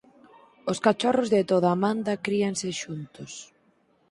[0.71, 3.31] Os cachorros de toda a manda críanse xuntos.